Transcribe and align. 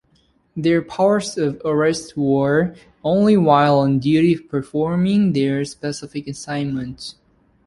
Their 0.57 0.81
powers 0.81 1.37
of 1.37 1.61
arrest 1.63 2.17
were 2.17 2.73
only 3.03 3.37
while 3.37 3.77
on 3.77 3.99
duty 3.99 4.35
performing 4.35 5.33
their 5.33 5.63
specific 5.63 6.27
assignments. 6.27 7.17